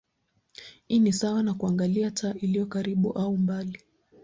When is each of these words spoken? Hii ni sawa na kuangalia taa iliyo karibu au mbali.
Hii 0.87 0.99
ni 0.99 1.13
sawa 1.13 1.43
na 1.43 1.53
kuangalia 1.53 2.11
taa 2.11 2.33
iliyo 2.33 2.65
karibu 2.65 3.11
au 3.11 3.37
mbali. 3.37 3.79